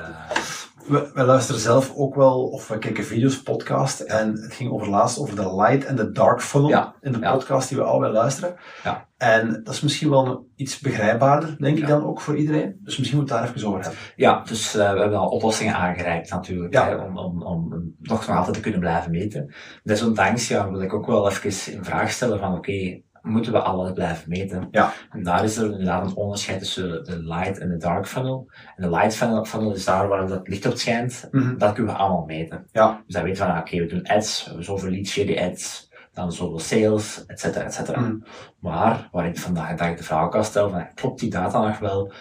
We, 0.87 1.11
we 1.13 1.23
luisteren 1.23 1.61
zelf 1.61 1.93
ook 1.95 2.15
wel, 2.15 2.43
of 2.47 2.67
we 2.67 2.77
kijken 2.77 3.03
video's, 3.03 3.41
podcast. 3.43 3.99
En 3.99 4.31
het 4.31 4.53
ging 4.53 4.71
over 4.71 4.89
laatst 4.89 5.19
over 5.19 5.35
de 5.35 5.55
light 5.55 5.85
en 5.85 5.95
de 5.95 6.11
dark 6.11 6.41
funnel 6.41 6.69
Ja, 6.69 6.95
in 7.01 7.11
de 7.11 7.19
ja. 7.19 7.31
podcast 7.31 7.69
die 7.69 7.77
we 7.77 7.83
allebei 7.83 8.13
luisteren. 8.13 8.55
Ja. 8.83 9.07
En 9.17 9.61
dat 9.63 9.73
is 9.73 9.81
misschien 9.81 10.09
wel 10.09 10.47
iets 10.55 10.79
begrijpbaarder, 10.79 11.55
denk 11.59 11.77
ik 11.77 11.87
dan 11.87 12.03
ook 12.05 12.21
voor 12.21 12.35
iedereen. 12.37 12.79
Dus 12.83 12.97
misschien 12.97 13.17
moeten 13.17 13.35
we 13.35 13.41
het 13.41 13.51
daar 13.51 13.57
even 13.57 13.69
over 13.69 13.81
hebben. 13.81 13.99
Ja, 14.15 14.41
dus 14.45 14.75
eh, 14.75 14.93
we 14.93 14.99
hebben 14.99 15.19
al 15.19 15.29
oplossingen 15.29 15.75
aangereikt 15.75 16.29
natuurlijk, 16.29 16.73
Ja. 16.73 16.87
hè, 16.89 16.95
om, 16.95 17.17
om, 17.17 17.43
om 17.43 17.93
nog 17.99 18.29
altijd 18.29 18.55
te 18.55 18.61
kunnen 18.61 18.79
blijven 18.79 19.11
meten. 19.11 19.53
Desondanks 19.83 20.47
ja, 20.47 20.69
wil 20.71 20.81
ik 20.81 20.93
ook 20.93 21.05
wel 21.05 21.29
even 21.29 21.73
in 21.73 21.83
vraag 21.83 22.11
stellen 22.11 22.39
van 22.39 22.57
oké, 22.57 23.01
moeten 23.23 23.51
we 23.51 23.59
alles 23.59 23.91
blijven 23.91 24.29
meten? 24.29 24.67
Ja. 24.71 24.93
En 25.11 25.23
daar 25.23 25.43
is 25.43 25.57
er 25.57 25.71
inderdaad 25.71 26.05
een 26.05 26.15
onderscheid 26.15 26.59
tussen 26.59 27.03
de 27.03 27.23
light 27.23 27.57
en 27.59 27.69
de 27.69 27.77
dark 27.77 28.07
funnel. 28.07 28.47
En 28.75 28.83
de 28.83 28.89
light 28.89 29.15
funnel, 29.15 29.45
funnel 29.45 29.73
is 29.73 29.85
daar 29.85 30.07
waar 30.07 30.27
dat 30.27 30.47
licht 30.47 30.65
op 30.65 30.77
schijnt, 30.77 31.27
Mhm. 31.31 31.57
dat 31.57 31.73
kunnen 31.73 31.93
we 31.93 31.99
allemaal 31.99 32.25
meten. 32.25 32.67
Ja. 32.71 33.01
Dus 33.05 33.15
dan 33.15 33.23
weten 33.23 33.45
we 33.45 33.51
van 33.51 33.59
oké, 33.61 33.77
we 33.79 33.85
doen 33.85 34.03
ads, 34.07 34.39
we 34.39 34.47
hebben 34.47 34.65
zoveel 34.65 34.89
leads 34.89 35.11
via 35.11 35.25
die 35.25 35.41
ads, 35.41 35.91
dan 36.13 36.31
zoveel 36.31 36.59
sales, 36.59 37.25
et 37.27 37.39
cetera, 37.39 37.65
et 37.65 37.73
cetera. 37.73 37.99
Mhm. 37.99 38.15
Maar 38.59 39.09
waar 39.11 39.27
ik 39.27 39.37
vandaag 39.39 39.69
de 39.69 39.75
dag 39.75 39.95
de 39.95 40.03
vraag 40.03 40.29
kan 40.29 40.43
stellen 40.43 40.71
van 40.71 40.87
klopt 40.93 41.19
die 41.19 41.29
data 41.29 41.61
nog 41.67 41.79
wel? 41.79 42.11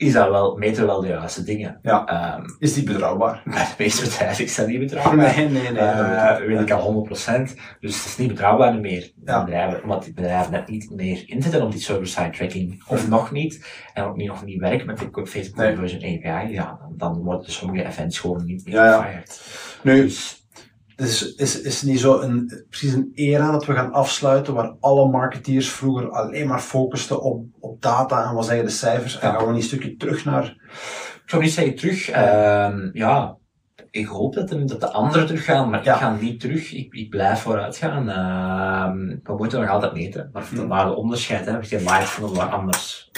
Is 0.00 0.12
dat 0.12 0.30
wel, 0.30 0.56
meten 0.56 0.80
we 0.80 0.86
wel 0.86 1.00
de 1.00 1.06
juiste 1.08 1.42
dingen? 1.44 1.78
Ja. 1.82 2.06
Ehm, 2.06 2.42
Is 2.58 2.74
die 2.74 2.82
betrouwbaar? 2.84 3.42
de 3.44 3.74
meeste 3.78 4.04
bedrijven 4.04 4.44
is 4.44 4.54
dat 4.54 4.66
niet 4.66 4.78
betrouwbaar. 4.78 5.16
Nee, 5.36 5.48
nee, 5.48 5.62
nee. 5.62 5.72
dat 5.72 5.94
weet 5.94 6.16
Eh, 6.16 6.38
ik. 6.40 6.46
weet 6.46 6.60
ik 6.60 6.70
al 6.70 6.80
100%. 6.80 7.54
Dus 7.80 7.96
het 7.96 8.04
is 8.06 8.16
niet 8.16 8.28
betrouwbaar 8.28 8.74
meer. 8.80 9.12
Ja. 9.24 9.44
Bedrijven, 9.44 9.82
omdat 9.82 10.04
die 10.04 10.12
bedrijven 10.14 10.52
net 10.52 10.68
niet 10.68 10.90
meer 10.90 11.22
inzetten 11.26 11.62
op 11.62 11.70
die 11.72 11.80
server-side 11.80 12.30
tracking. 12.30 12.82
Of 12.88 13.08
nog 13.08 13.30
niet. 13.30 13.66
En 13.94 14.04
ook 14.04 14.16
niet, 14.16 14.26
nog 14.28 14.44
niet 14.44 14.60
werken 14.60 14.86
met 14.86 14.98
de 14.98 15.26
Facebook 15.26 15.56
Nee. 15.56 15.72
Conversion 15.74 16.02
API. 16.24 16.52
Ja, 16.52 16.78
dan, 16.80 16.94
dan 16.96 17.22
worden 17.22 17.52
sommige 17.52 17.84
events 17.86 18.18
gewoon 18.18 18.44
niet 18.44 18.64
meer 18.64 18.74
Ja. 18.74 19.08
Nu, 19.82 20.02
Dus, 20.02 20.39
Dus 21.00 21.34
is, 21.34 21.60
is 21.60 21.82
niet 21.82 22.00
zo 22.00 22.20
een, 22.20 22.64
precies 22.68 22.92
een 22.92 23.10
era 23.14 23.50
dat 23.50 23.66
we 23.66 23.74
gaan 23.74 23.92
afsluiten 23.92 24.54
waar 24.54 24.74
alle 24.80 25.08
marketeers 25.10 25.70
vroeger 25.70 26.10
alleen 26.10 26.46
maar 26.46 26.60
focusten 26.60 27.22
op, 27.22 27.44
op 27.60 27.82
data 27.82 28.28
en 28.28 28.34
wat 28.34 28.46
zeggen 28.46 28.64
de 28.64 28.70
cijfers 28.70 29.18
en 29.18 29.32
gaan 29.32 29.46
we 29.46 29.52
een 29.52 29.62
stukje 29.62 29.96
terug 29.96 30.24
naar... 30.24 30.44
ik 31.22 31.22
zou 31.26 31.42
niet 31.42 31.52
zeggen 31.52 31.74
terug. 31.74 32.08
Ehm, 32.08 32.90
ja, 32.92 33.36
ik 33.90 34.06
hoop 34.06 34.34
dat 34.34 34.48
de, 34.48 34.64
dat 34.64 34.80
de 34.80 34.90
anderen 34.90 35.26
teruggaan, 35.26 35.70
maar 35.70 35.84
Ja. 35.84 35.94
ik 35.94 36.00
ga 36.00 36.16
niet 36.20 36.40
terug. 36.40 36.72
Ik, 36.72 36.94
ik 36.94 37.10
blijf 37.10 37.40
vooruit 37.40 37.76
gaan. 37.76 38.08
Ehm, 38.08 39.16
we 39.22 39.36
moeten 39.36 39.60
nog 39.60 39.70
altijd 39.70 39.92
meten. 39.92 40.30
Maar 40.32 40.44
Hmm. 40.50 40.68
waar 40.68 40.86
de 40.86 40.94
onderscheid, 40.94 41.46
hè, 41.46 41.52
je 41.52 41.78
live 41.78 42.06
funnel 42.06 42.34
waar 42.34 42.48
anders, 42.50 43.10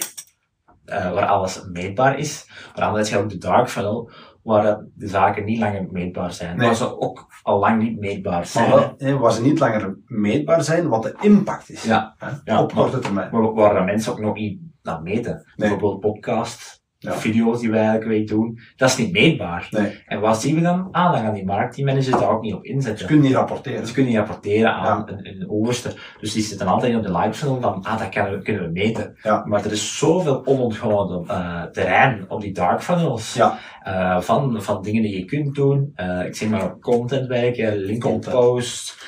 eh, 0.85 1.13
waar 1.13 1.27
alles 1.27 1.65
meetbaar 1.73 2.19
is. 2.19 2.47
Maar 2.75 2.85
anderzijds 2.85 3.11
je 3.11 3.17
ook 3.19 3.31
de 3.31 3.49
dark 3.49 3.69
funnel, 3.69 4.11
waar 4.43 4.63
dat 4.63 4.83
de 4.95 5.09
zaken 5.09 5.45
niet 5.45 5.59
langer 5.59 5.87
meetbaar 5.91 6.33
zijn. 6.33 6.57
Nee. 6.57 6.67
Waar 6.67 6.77
ze 6.77 7.01
ook 7.01 7.27
al 7.43 7.59
lang 7.59 7.83
niet 7.83 7.99
meetbaar 7.99 8.47
zijn. 8.47 8.71
Maar 8.71 9.19
waar 9.19 9.33
ze 9.33 9.43
niet 9.43 9.59
langer 9.59 9.99
meetbaar 10.07 10.63
zijn, 10.63 10.89
wat 10.89 11.03
de 11.03 11.17
impact 11.21 11.71
is. 11.71 11.85
Ja. 11.85 12.15
Hè? 12.19 12.29
Ja, 12.45 12.63
op 12.63 12.73
maar- 12.73 12.83
korte 12.83 12.99
termijn. 12.99 13.29
Maar 13.33 13.53
waar 13.53 13.75
de 13.75 13.81
mensen 13.81 14.13
ook 14.13 14.21
nog 14.21 14.35
niet 14.35 14.61
naar 14.83 15.03
meten. 15.03 15.53
Bijvoorbeeld 15.57 16.01
podcasts, 16.01 16.82
Ja. 17.03 17.13
video's 17.13 17.61
die 17.61 17.71
wij 17.71 17.87
elke 17.87 18.09
week 18.09 18.29
doen. 18.29 18.59
Dat 18.77 18.89
is 18.89 18.97
niet 18.97 19.13
meetbaar. 19.13 19.67
Nee, 19.71 20.03
En 20.07 20.21
wat 20.21 20.41
zien 20.41 20.55
we 20.55 20.61
dan? 20.61 20.89
Ah, 20.91 21.13
dan 21.13 21.23
gaan 21.23 21.35
die 21.35 21.45
marketingmanagers 21.45 22.21
daar 22.21 22.31
ook 22.31 22.43
niet 22.43 22.55
op 22.55 22.65
ze 22.65 22.71
inzetten. 22.73 23.07
kunnen 23.07 23.25
niet 23.25 23.35
rapporteren. 23.35 23.87
Ze 23.87 23.93
kunnen 23.93 24.11
niet 24.13 24.21
rapporteren 24.21 24.73
aan 24.73 25.05
Ja. 25.07 25.13
een, 25.13 25.27
een 25.41 25.51
overste. 25.51 25.95
Dus 26.21 26.33
die 26.33 26.43
zitten 26.43 26.67
altijd 26.67 26.97
op 26.97 27.03
de 27.03 27.17
live 27.19 27.33
funnel 27.33 27.61
van, 27.61 27.83
ah, 27.83 27.99
dat 27.99 28.09
kunnen 28.09 28.33
we, 28.33 28.43
kunnen 28.43 28.63
we 28.63 28.71
meten. 28.71 29.17
Ja. 29.23 29.45
Maar 29.47 29.65
er 29.65 29.73
is 29.73 29.99
zoveel 29.99 30.47
onontgonnen 30.47 31.25
eh 31.29 31.63
terrein 31.63 32.25
op 32.29 32.41
die 32.41 32.53
dark 32.53 32.83
funnels. 32.83 33.35
Ja. 33.35 33.59
eh, 33.83 34.21
van, 34.21 34.63
van 34.63 34.83
dingen 34.83 35.03
die 35.03 35.19
je 35.19 35.25
kunt 35.25 35.55
doen. 35.55 35.93
Eh, 35.95 36.25
ik 36.27 36.37
zeg 36.37 36.49
maar 36.49 36.79
content 36.79 37.27
werken, 37.27 37.77
LinkedIn 37.77 38.21
posts, 38.31 38.99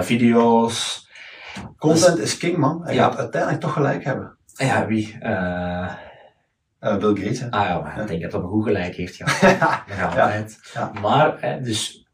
video's. 0.00 1.08
Content 1.78 2.18
is 2.18 2.36
king, 2.36 2.56
man. 2.56 2.82
Ja. 2.90 2.92
gaat 3.04 3.18
uiteindelijk 3.18 3.62
toch 3.62 3.72
gelijk 3.72 4.04
hebben. 4.04 4.36
Ja, 4.54 4.86
wie? 4.86 5.16
Eh, 6.82 6.92
Eh, 6.92 6.98
Bill 6.98 7.14
Gates, 7.14 7.40
hè. 7.40 7.50
ah 7.50 7.64
ja, 7.66 7.80
maar 7.80 8.00
ik 8.00 8.06
denk 8.08 8.22
dat 8.22 8.34
een 8.34 8.48
goed 8.48 8.64
gelijk 8.64 8.94
heeft 8.94 9.16
gehad. 9.16 9.40
Ja. 9.96 10.04
altijd. 10.06 10.58
Ja. 10.74 10.92
Maar, 11.00 11.36
hè, 11.40 11.60
dus, 11.60 12.06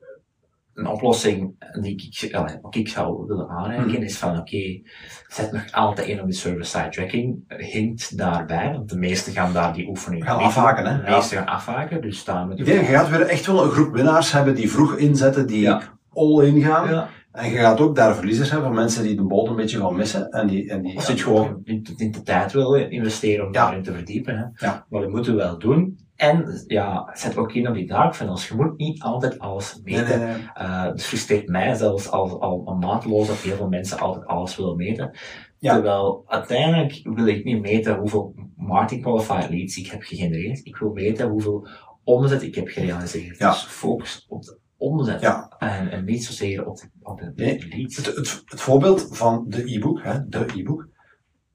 een 0.75 0.87
oplossing 0.87 1.55
die 1.81 1.95
ik, 2.21 2.37
wat 2.63 2.75
ik 2.75 2.89
zou 2.89 3.27
willen 3.27 3.49
aanreiken 3.49 3.91
Mhm. 3.91 4.03
is 4.03 4.19
van, 4.19 4.39
oké, 4.39 4.81
zet 5.29 5.53
nog 5.53 5.73
altijd 5.73 6.07
in 6.09 6.21
op 6.21 6.27
die 6.27 6.35
server-side 6.35 6.89
tracking. 6.89 7.45
Hinkt 7.49 8.19
daarbij, 8.19 8.71
want 8.73 8.89
de 8.89 8.97
meesten 8.99 9.33
gaan 9.33 9.53
daar 9.53 9.73
die 9.73 9.89
oefening 9.89 10.25
Gaan 10.25 10.39
afhaken, 10.39 10.87
hè? 10.87 11.05
De 11.05 11.11
meesten 11.11 11.39
gaan 11.39 11.47
afhaken, 11.47 12.01
dus 12.01 12.25
daar 12.25 12.47
moet 12.47 12.59
Ik 12.59 12.65
denk, 12.65 12.81
je 12.87 12.93
gaat 12.93 13.09
weer 13.09 13.21
echt 13.27 13.47
wel 13.47 13.65
een 13.65 13.71
groep 13.71 13.93
winnaars 13.95 14.33
hebben 14.33 14.55
die 14.55 14.71
vroeg 14.71 14.97
inzetten, 14.97 15.47
die 15.47 15.61
Ja. 15.61 15.83
all-in 16.13 16.61
gaan. 16.63 16.89
Ja, 16.89 17.09
En 17.39 17.51
je 17.51 17.57
gaat 17.59 17.81
ook 17.81 17.97
daar 17.97 18.15
verliezers 18.15 18.51
hebben 18.51 18.69
van 18.69 18.77
mensen 18.77 19.03
die 19.03 19.17
de 19.17 19.23
boot 19.23 19.49
een 19.49 19.57
beetje 19.57 19.79
gaan 19.79 19.97
missen. 19.97 20.31
En 20.31 20.47
die, 20.47 20.71
en 20.71 20.83
die, 20.83 20.97
als 20.97 21.07
je 21.07 21.13
het 21.13 21.21
gewoon 21.23 21.61
in, 21.65 21.87
in 21.97 22.11
de 22.11 22.23
tijd 22.23 22.53
wil 22.53 22.75
investeren 22.75 23.47
om 23.47 23.53
Ja. 23.53 23.65
daarin 23.65 23.83
te 23.83 23.93
verdiepen. 23.93 24.37
Hè. 24.39 24.67
Ja. 24.67 24.87
Maar 24.89 25.01
dat 25.01 25.11
moeten 25.11 25.33
we 25.33 25.39
wel 25.39 25.59
doen. 25.59 25.99
En 26.17 26.65
ja, 26.67 27.11
zet 27.13 27.37
ook 27.37 27.53
in 27.53 27.69
op 27.69 27.75
die 27.75 27.87
dark 27.87 28.15
funnels. 28.15 28.49
Je 28.49 28.55
moet 28.55 28.79
niet 28.79 29.03
altijd 29.03 29.39
alles 29.39 29.81
meten. 29.85 30.19
nee, 30.19 30.29
nee. 30.29 30.37
Eh, 30.55 30.83
het 30.85 31.03
frustreert 31.03 31.49
mij 31.49 31.75
zelfs 31.75 32.11
al, 32.11 32.41
al, 32.41 32.63
al 32.67 32.75
maatloos 32.75 33.27
dat 33.27 33.37
heel 33.37 33.57
veel 33.57 33.69
mensen 33.69 33.99
altijd 33.99 34.27
alles 34.27 34.57
willen 34.57 34.77
meten. 34.77 35.11
Ja. 35.59 35.73
Terwijl 35.73 36.25
uiteindelijk 36.27 37.01
wil 37.03 37.27
ik 37.27 37.45
niet 37.45 37.61
meten 37.61 37.97
hoeveel 37.97 38.35
marketing 38.57 39.03
qualified 39.03 39.51
leads 39.51 39.77
ik 39.77 39.87
heb 39.87 40.03
gegenereerd. 40.03 40.61
Ik 40.67 40.77
wil 40.77 40.93
meten 40.93 41.29
hoeveel 41.29 41.67
omzet 42.05 42.43
ik 42.43 42.55
heb 42.55 42.69
gerealiseerd. 42.69 43.39
Ja. 43.39 43.51
Dus 43.51 43.63
focus 43.65 44.27
op 44.29 44.43
de 44.43 44.59
omzet. 44.79 45.21
Ja. 45.21 45.57
En, 45.59 45.91
en 45.91 46.05
niet 46.05 46.25
zozeer 46.25 46.67
op 46.67 46.77
de, 46.77 46.87
op 47.03 47.19
de 47.19 47.33
Nee. 47.37 47.85
Het, 47.89 48.07
het, 48.07 48.43
het 48.45 48.61
voorbeeld 48.61 49.07
van 49.11 49.45
de 49.49 49.75
e-book, 49.75 50.03
hè, 50.03 50.29
de 50.29 50.47
e-book, 50.55 50.89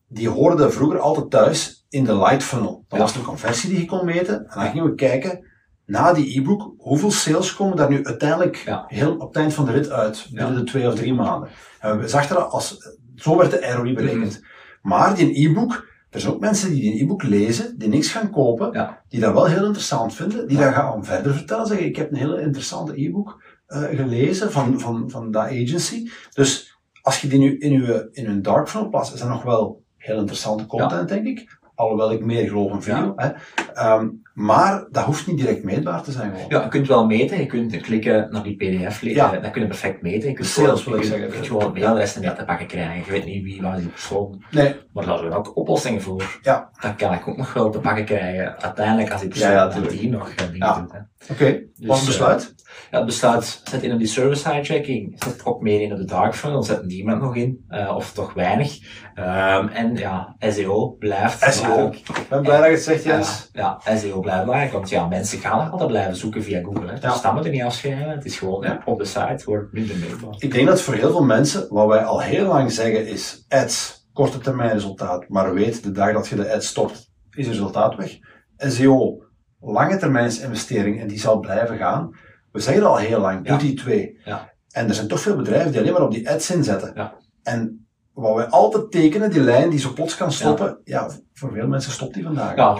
die 0.07 0.29
hoorde 0.29 0.71
vroeger 0.71 0.99
altijd 0.99 1.29
thuis 1.29 1.85
in 1.89 2.03
de 2.03 2.17
light 2.17 2.43
funnel. 2.43 2.85
Dat 2.87 2.97
Ja. 2.99 3.05
was 3.05 3.13
de 3.13 3.21
conversie 3.21 3.69
die 3.69 3.79
je 3.79 3.85
kon 3.85 4.05
meten. 4.05 4.35
En 4.47 4.59
dan 4.59 4.69
gingen 4.69 4.85
we 4.85 4.95
kijken, 4.95 5.45
na 5.85 6.13
die 6.13 6.39
e-book, 6.39 6.73
hoeveel 6.77 7.11
sales 7.11 7.55
komen 7.55 7.77
daar 7.77 7.89
nu 7.89 8.03
uiteindelijk 8.05 8.55
Ja. 8.55 8.83
heel 8.87 9.13
op 9.15 9.27
het 9.27 9.35
eind 9.35 9.53
van 9.53 9.65
de 9.65 9.71
rit 9.71 9.89
uit, 9.89 10.27
binnen 10.31 10.55
de 10.55 10.63
twee 10.63 10.87
of 10.87 10.95
drie 10.95 11.13
maanden. 11.13 11.49
En 11.79 11.99
we 11.99 12.07
zagen 12.07 12.35
dat 12.35 12.49
als, 12.51 12.77
zo 13.15 13.37
werd 13.37 13.51
de 13.51 13.71
ROI 13.71 13.93
berekend. 13.93 14.39
Mhm. 14.39 14.89
Maar 14.89 15.15
die 15.15 15.49
e-book, 15.49 15.87
er 16.13 16.19
zijn 16.19 16.33
ook 16.33 16.39
mensen 16.39 16.71
die 16.71 16.81
die 16.81 17.03
e-book 17.03 17.23
lezen, 17.23 17.77
die 17.77 17.89
niks 17.89 18.11
gaan 18.11 18.29
kopen, 18.31 18.69
Ja. 18.71 19.01
die 19.09 19.19
dat 19.19 19.33
wel 19.33 19.45
heel 19.45 19.65
interessant 19.65 20.13
vinden, 20.13 20.47
die 20.47 20.57
Ja. 20.57 20.63
dat 20.63 20.73
gaan 20.73 21.05
verder 21.05 21.33
vertellen, 21.33 21.65
zeggen, 21.65 21.85
ik 21.85 21.95
heb 21.95 22.11
een 22.11 22.17
hele 22.17 22.41
interessante 22.41 23.01
e-book 23.01 23.43
eh, 23.67 23.81
gelezen 23.83 24.51
van, 24.51 24.79
van, 24.79 25.09
van 25.09 25.31
dat 25.31 25.43
agency. 25.43 26.09
Dus 26.33 26.77
als 27.01 27.21
je 27.21 27.27
die 27.27 27.39
nu 27.39 27.57
in 27.57 27.71
je 27.71 28.09
in 28.11 28.25
een 28.29 28.41
dark 28.41 28.69
funnel 28.69 28.89
plaatst, 28.89 29.13
is 29.13 29.19
dat 29.19 29.29
nog 29.29 29.43
wel 29.43 29.83
heel 29.97 30.17
interessante 30.17 30.65
content, 30.65 31.09
denk 31.09 31.25
ik. 31.25 31.61
Alhoewel 31.75 32.11
ik 32.11 32.25
meer 32.25 32.47
geloof 32.47 32.71
in 32.71 32.81
video. 32.81 33.13
Hè. 33.15 33.29
Ehm, 33.73 34.07
maar 34.33 34.87
dat 34.91 35.03
hoeft 35.03 35.27
niet 35.27 35.37
direct 35.37 35.63
meetbaar 35.63 36.03
te 36.03 36.11
zijn. 36.11 36.31
Gewoon. 36.33 36.45
Ja, 36.49 36.61
je 36.63 36.67
kunt 36.67 36.87
wel 36.87 37.05
meten, 37.05 37.37
je 37.39 37.45
kunt 37.45 37.81
klikken 37.81 38.27
naar 38.31 38.43
die 38.43 38.55
pdf, 38.55 39.01
Ja. 39.01 39.33
eh, 39.33 39.41
dat 39.41 39.51
kun 39.51 39.61
je 39.61 39.67
perfect 39.67 40.01
meten. 40.01 40.29
Je 40.29 40.35
kunt 40.35 40.47
Sales 40.47 40.83
wil 40.83 40.95
ik 40.97 41.03
zeggen. 41.03 41.27
Je 41.27 41.33
kunt 41.33 41.47
gewoon 41.47 41.71
mailadressen 41.73 42.21
mee 42.21 42.33
te 42.33 42.43
pakken 42.45 42.67
krijgen. 42.67 43.05
Je 43.05 43.11
weet 43.11 43.25
niet 43.25 43.43
wie 43.43 43.61
was 43.61 43.77
die 43.77 43.87
persoon. 43.87 44.43
Nee, 44.51 44.75
Maar 44.93 45.05
daar 45.05 45.17
zijn 45.17 45.33
ook 45.33 45.57
oplossingen 45.57 46.01
voor. 46.01 46.39
Ja. 46.41 46.69
Dat 46.81 46.95
kan 46.95 47.13
ik 47.13 47.27
ook 47.27 47.37
nog 47.37 47.53
wel 47.53 47.69
te 47.69 47.79
pakken 47.79 48.05
krijgen. 48.05 48.61
Uiteindelijk 48.61 49.11
als 49.11 49.21
die 49.21 49.29
persoon 49.29 49.51
Ja, 49.51 49.71
ja, 49.75 49.79
die 49.87 50.09
nog 50.09 50.29
eh, 50.29 50.35
dingen 50.51 50.57
Ja. 50.67 50.79
doet. 50.79 50.91
Oké. 51.31 51.61
Dus, 51.75 51.87
Wat 51.87 51.99
een 51.99 52.05
besluit? 52.05 52.53
Ja, 52.91 52.97
het 52.97 53.05
bestaat, 53.05 53.61
zet 53.63 53.83
in 53.83 53.91
op 53.93 53.97
die 53.97 54.07
server-side 54.07 54.61
tracking, 54.61 55.23
zet 55.23 55.45
ook 55.45 55.61
meer 55.61 55.81
in 55.81 55.91
op 55.91 55.97
de 55.97 56.05
dark 56.05 56.35
funnel, 56.35 56.63
zet 56.63 56.85
niemand 56.85 57.21
nog 57.21 57.35
in, 57.35 57.65
eh, 57.67 57.95
of 57.95 58.11
toch 58.13 58.33
weinig. 58.33 58.77
Ehm, 59.13 59.67
en 59.67 59.95
ja, 59.95 60.35
SEO 60.39 60.95
blijft. 60.99 61.53
SEO. 61.53 61.87
Ik 61.89 62.25
ben 62.29 62.41
blij 62.41 62.57
dat 62.57 62.65
je 62.67 62.71
het 62.73 62.83
zegt, 62.83 63.03
Jens. 63.03 63.49
Ja, 63.53 63.62
ja, 63.85 63.95
SEO 63.97 64.19
blijft 64.19 64.43
belangrijk, 64.43 64.71
want 64.73 64.89
ja, 64.89 65.07
mensen 65.07 65.39
gaan 65.39 65.57
nog 65.57 65.71
altijd 65.71 65.89
blijven 65.89 66.15
zoeken 66.15 66.43
via 66.43 66.61
Google. 66.63 66.87
Hè. 66.87 66.99
Dus 66.99 67.21
dat 67.21 67.33
moet 67.33 67.45
er 67.45 67.51
niet 67.51 67.63
afschrijven, 67.63 68.09
het 68.09 68.25
is 68.25 68.37
gewoon 68.37 68.81
op 68.85 68.97
de 68.99 69.05
site 69.05 69.41
wordt 69.45 69.73
minder 69.73 69.95
meetbaar. 69.97 70.35
Ik 70.37 70.51
denk 70.51 70.67
dat 70.67 70.81
voor 70.81 70.93
heel 70.93 71.11
veel 71.11 71.23
mensen, 71.23 71.65
wat 71.69 71.87
wij 71.87 72.03
al 72.03 72.21
heel 72.21 72.47
lang 72.47 72.71
zeggen, 72.71 73.07
is 73.07 73.45
ads, 73.49 74.07
korte 74.13 74.37
termijn 74.37 74.71
resultaat. 74.71 75.29
Maar 75.29 75.53
weet, 75.53 75.83
de 75.83 75.91
dag 75.91 76.13
dat 76.13 76.27
je 76.27 76.35
de 76.35 76.53
ads 76.53 76.67
stopt, 76.67 77.11
is 77.31 77.45
het 77.45 77.55
resultaat 77.55 77.95
weg. 77.95 78.17
SEO, 78.57 79.23
lange 79.59 79.97
termijns 79.97 80.39
investering, 80.39 81.01
en 81.01 81.07
die 81.07 81.19
zal 81.19 81.39
blijven 81.39 81.77
gaan. 81.77 82.15
We 82.51 82.59
zeggen 82.59 82.85
al 82.85 82.97
heel 82.97 83.19
lang, 83.19 83.37
doe 83.45 83.53
Ja. 83.53 83.59
die 83.61 83.73
twee. 83.73 84.19
Ja. 84.25 84.51
En 84.71 84.87
er 84.87 84.93
zijn 84.93 85.07
toch 85.07 85.19
veel 85.19 85.35
bedrijven 85.35 85.71
die 85.71 85.79
alleen 85.79 85.93
maar 85.93 86.01
op 86.01 86.11
die 86.11 86.29
ads 86.29 86.51
inzetten. 86.51 86.91
Ja. 86.95 87.13
En 87.43 87.82
wat 88.13 88.35
wij 88.35 88.45
altijd 88.45 88.91
tekenen, 88.91 89.31
die 89.31 89.41
lijn 89.41 89.69
die 89.69 89.79
zo 89.79 89.93
plots 89.93 90.15
kan 90.17 90.31
stoppen, 90.31 90.77
ja, 90.83 91.09
voor 91.33 91.51
veel 91.51 91.67
mensen 91.67 91.91
stopt 91.91 92.13
die 92.13 92.23
vandaag. 92.23 92.55
Ja, 92.55 92.77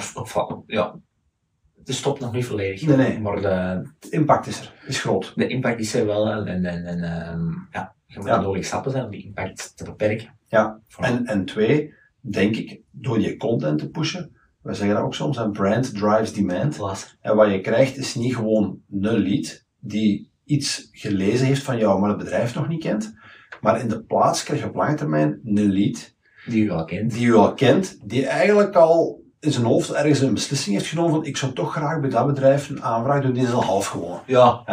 ja. 0.66 0.96
Het 1.86 1.96
stopt 1.96 2.20
nog 2.20 2.32
niet 2.32 2.46
volledig. 2.46 2.82
Nee, 2.88 2.98
nee. 2.98 3.20
Maar 3.20 3.36
de, 3.42 3.90
De 4.00 4.10
impact 4.10 4.48
is 4.48 4.60
er, 4.60 4.74
is 4.88 5.02
groot. 5.02 5.32
de 5.36 5.48
impact 5.48 5.80
is 5.80 5.94
er 5.94 6.06
wel 6.06 6.28
en, 6.30 6.48
en, 6.48 6.66
en, 6.66 6.86
en 6.86 7.04
ehm, 7.04 7.52
ja, 7.72 7.96
je 8.06 8.18
moet 8.20 8.28
Ja. 8.28 8.42
nodig 8.42 8.66
stappen 8.66 8.92
zijn 8.92 9.04
om 9.04 9.12
die 9.12 9.24
impact 9.26 9.78
te 9.78 9.84
beperken. 9.84 10.38
Ja. 10.48 10.80
En, 10.98 11.26
en 11.26 11.46
twee, 11.46 11.94
denk 12.20 12.56
ik, 12.56 12.82
door 12.92 13.20
je 13.20 13.38
content 13.38 13.80
te 13.80 13.90
pushen, 13.90 14.36
wij 14.62 14.74
zeggen 14.74 14.96
dat 14.96 15.06
ook 15.06 15.16
soms, 15.16 15.38
een 15.38 15.52
brand 15.52 15.94
drives 15.96 16.34
demand. 16.34 16.80
En 17.22 17.36
wat 17.36 17.52
je 17.52 17.62
krijgt 17.62 17.98
is 17.98 18.16
niet 18.16 18.36
gewoon 18.36 18.80
een 18.92 19.18
lead 19.18 19.66
die 19.80 20.32
iets 20.46 20.88
gelezen 20.92 21.46
heeft 21.48 21.64
van 21.64 21.78
jou, 21.78 22.00
maar 22.00 22.10
het 22.10 22.18
bedrijf 22.18 22.56
nog 22.56 22.68
niet 22.68 22.84
kent. 22.84 23.14
Maar 23.64 23.80
in 23.80 23.88
de 23.88 24.04
plaats 24.04 24.44
krijg 24.44 24.60
je 24.62 24.68
op 24.68 24.76
lange 24.76 24.96
termijn 24.96 25.40
een 25.44 25.72
lead 25.72 26.14
Die 26.46 26.64
u 26.64 26.70
al 26.70 26.86
kent. 26.86 27.12
die 27.12 27.26
u 27.28 27.34
al 27.34 27.54
kent, 27.54 27.98
die 28.10 28.28
eigenlijk 28.28 28.76
al 28.76 29.22
in 29.40 29.52
zijn 29.52 29.66
hoofd 29.66 29.92
ergens 29.92 30.20
een 30.20 30.34
beslissing 30.34 30.76
heeft 30.76 30.88
genomen 30.90 31.12
van 31.12 31.26
ik 31.26 31.38
zou 31.38 31.54
toch 31.54 31.72
graag 31.72 32.00
bij 32.00 32.10
dat 32.10 32.26
bedrijf 32.28 32.70
een 32.70 32.84
aanvraag 32.84 33.22
doen, 33.22 33.34
die 33.34 33.44
is 33.44 33.52
al 33.52 33.64
half 33.64 33.86
gewonnen. 33.88 34.22
Ja, 34.26 34.64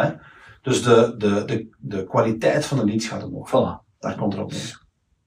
Dus 0.61 0.83
de, 0.83 1.15
de, 1.17 1.45
de, 1.45 1.69
de 1.79 2.03
kwaliteit 2.03 2.65
van 2.65 2.77
de 2.77 2.85
leads 2.85 3.07
gaat 3.07 3.23
omhoog. 3.23 3.49
voilà. 3.49 3.89
Daar 3.99 4.15
komt 4.17 4.33
het 4.33 4.41
op 4.43 4.51
neer. 4.51 4.81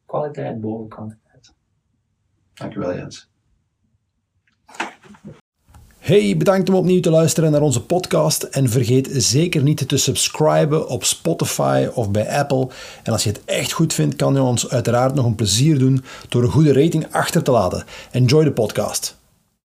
Kwaliteit 0.06 0.60
boven 0.60 0.88
kwantiteit. 0.88 1.54
Dankjewel 2.54 2.94
Jens. 2.94 3.30
Hey, 6.04 6.36
bedankt 6.36 6.68
om 6.68 6.74
opnieuw 6.74 7.00
te 7.00 7.10
luisteren 7.10 7.50
naar 7.50 7.60
onze 7.60 7.82
podcast. 7.82 8.42
En 8.42 8.68
vergeet 8.68 9.08
zeker 9.12 9.62
niet 9.62 9.88
te 9.88 9.96
subscriben 9.96 10.88
op 10.88 11.04
Spotify 11.04 11.88
of 11.94 12.10
bij 12.10 12.38
Apple. 12.38 12.68
En 13.02 13.12
als 13.12 13.24
je 13.24 13.30
het 13.30 13.40
echt 13.44 13.72
goed 13.72 13.92
vindt, 13.92 14.16
kan 14.16 14.34
je 14.34 14.42
ons 14.42 14.70
uiteraard 14.70 15.14
nog 15.14 15.24
een 15.24 15.34
plezier 15.34 15.78
doen 15.78 16.04
door 16.28 16.42
een 16.42 16.50
goede 16.50 16.72
rating 16.72 17.06
achter 17.10 17.42
te 17.42 17.50
laten. 17.50 17.84
Enjoy 18.10 18.44
de 18.44 18.52
podcast. 18.52 19.16